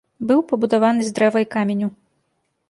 Быў 0.29 0.39
пабудаваны 0.51 1.01
з 1.09 1.13
дрэва 1.19 1.39
і 1.45 1.47
каменю. 1.57 1.91